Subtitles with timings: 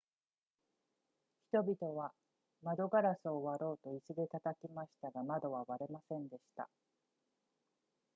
[1.53, 2.11] 人々は
[2.63, 6.67] 窓ガラスを割ろうと椅子で叩きましたが窓は割れませんでした